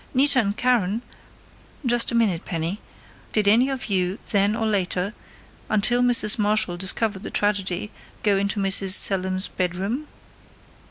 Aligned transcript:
Nita 0.15 0.39
and 0.39 0.57
Karen" 0.57 1.03
"Just 1.85 2.11
a 2.11 2.15
minute, 2.15 2.43
Penny.... 2.43 2.79
Did 3.33 3.47
any 3.47 3.69
of 3.69 3.85
you, 3.85 4.17
then 4.31 4.55
or 4.55 4.65
later, 4.65 5.13
until 5.69 6.01
Mrs. 6.01 6.39
Marshall 6.39 6.75
discovered 6.75 7.21
the 7.21 7.29
tragedy, 7.29 7.91
go 8.23 8.35
into 8.35 8.59
Mrs. 8.59 8.93
Selim's 8.93 9.47
bedroom?" 9.49 10.07